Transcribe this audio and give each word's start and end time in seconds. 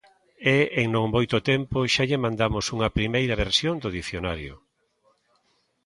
E 0.55 0.57
en 0.81 0.87
non 0.95 1.05
moito 1.15 1.37
tempo 1.51 1.77
xa 1.93 2.03
lle 2.09 2.23
mandamos 2.25 2.65
unha 2.75 2.93
primeira 2.97 3.39
versión 3.43 3.75
do 3.83 3.89
dicionario. 3.97 4.53